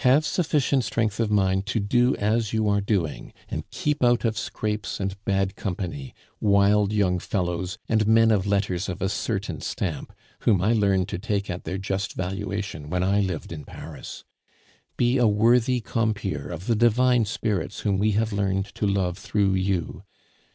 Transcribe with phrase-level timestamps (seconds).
[0.00, 4.36] Have sufficient strength of mind to do as you are doing, and keep out of
[4.36, 10.12] scrapes and bad company, wild young fellows and men of letters of a certain stamp,
[10.40, 14.22] whom I learned to take at their just valuation when I lived in Paris.
[14.98, 19.54] Be a worthy compeer of the divine spirits whom we have learned to love through
[19.54, 20.02] you.